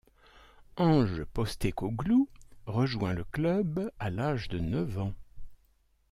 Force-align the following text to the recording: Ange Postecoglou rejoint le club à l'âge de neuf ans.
Ange 0.77 1.25
Postecoglou 1.31 2.27
rejoint 2.65 3.13
le 3.13 3.23
club 3.23 3.91
à 3.99 4.09
l'âge 4.09 4.47
de 4.47 4.57
neuf 4.57 4.97
ans. 4.97 5.13